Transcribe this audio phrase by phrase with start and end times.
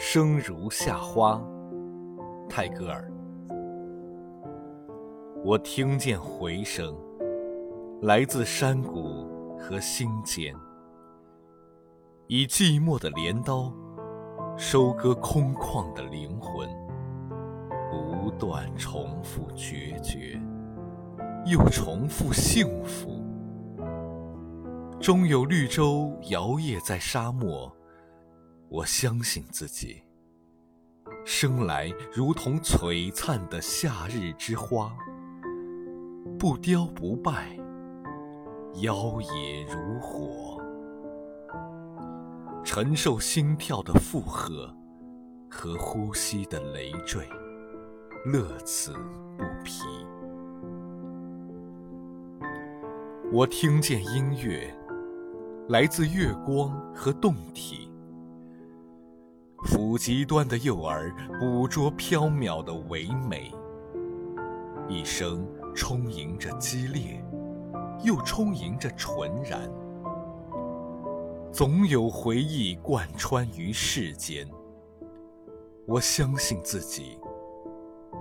[0.00, 1.42] 生如夏花，
[2.48, 3.12] 泰戈尔。
[5.44, 6.96] 我听见回声，
[8.02, 9.26] 来自山谷
[9.58, 10.54] 和心间，
[12.28, 13.74] 以寂寞的镰刀
[14.56, 16.68] 收割空旷的灵魂，
[17.90, 20.40] 不断重复决绝，
[21.44, 23.20] 又重复幸福。
[25.00, 27.74] 终有绿洲摇曳在沙漠。
[28.70, 30.02] 我相信自己，
[31.24, 34.94] 生来如同璀璨的夏日之花，
[36.38, 37.56] 不凋不败，
[38.82, 40.62] 妖冶如火，
[42.62, 44.70] 承受心跳的负荷
[45.50, 47.26] 和呼吸的累赘，
[48.26, 48.92] 乐此
[49.38, 49.82] 不疲。
[53.32, 54.70] 我听见音乐，
[55.70, 57.87] 来自月光和洞体。
[59.64, 63.52] 抚极端的诱饵，捕捉飘渺的唯美。
[64.88, 67.22] 一生充盈着激烈，
[68.04, 69.70] 又充盈着纯然。
[71.52, 74.48] 总有回忆贯穿于世间。
[75.86, 77.18] 我相信自己，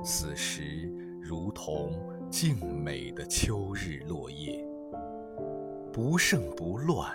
[0.03, 1.91] 此时如同
[2.29, 4.65] 静美的秋日落叶，
[5.93, 7.11] 不盛不乱，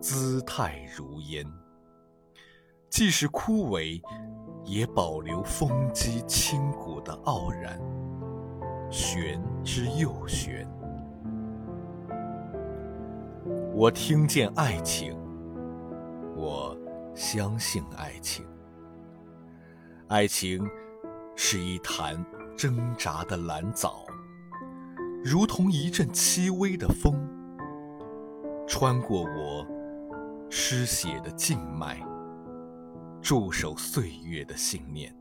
[0.00, 1.46] 姿态如烟。
[2.88, 4.00] 即使枯萎，
[4.64, 7.78] 也保留风肌清骨的傲然，
[8.90, 10.66] 玄之又玄。
[13.74, 15.14] 我听见爱情，
[16.34, 16.76] 我
[17.14, 18.46] 相信爱情。
[20.08, 20.66] 爱情
[21.34, 22.24] 是一潭
[22.56, 24.06] 挣扎的蓝藻，
[25.22, 27.14] 如同一阵轻微的风，
[28.66, 29.66] 穿过我
[30.48, 32.00] 失血的静脉。
[33.20, 35.12] 驻守岁月的信念，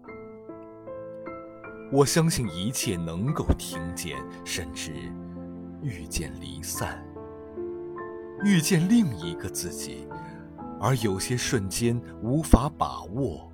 [1.91, 4.91] 我相信一切能够听见，甚至
[5.81, 7.03] 遇见离散，
[8.43, 10.07] 遇见另一个自己，
[10.79, 13.51] 而有些瞬间无法把握，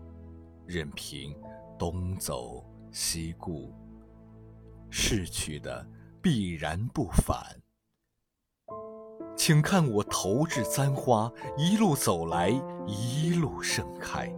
[0.65, 1.33] 任凭
[1.79, 3.73] 东走西顾，
[4.89, 5.87] 逝去的
[6.21, 7.60] 必然不返。
[9.43, 12.49] 请看我投掷簪花，一路走来，
[12.85, 14.31] 一路盛开。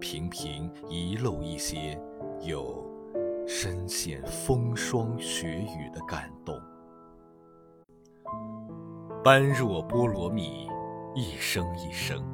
[0.00, 2.00] 频频遗漏一些，
[2.40, 2.82] 又
[3.46, 6.58] 深陷风霜雪雨的感动。
[9.22, 10.66] 般若波罗蜜，
[11.14, 12.24] 一生一生，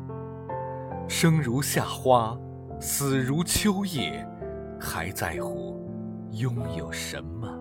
[1.09, 2.39] 生如夏花，
[2.79, 4.25] 死如秋叶，
[4.79, 5.85] 还在乎
[6.31, 7.60] 拥有什么？